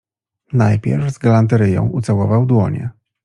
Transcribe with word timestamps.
Najpierw 0.53 1.13
z 1.13 1.17
galanteryją 1.17 1.89
ucałował 1.89 2.45
dłonie 2.45 2.89